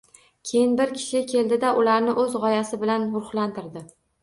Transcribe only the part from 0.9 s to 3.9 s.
kishi keldida, ularni o‘z g‘oyasi bilan ruhlantirdi.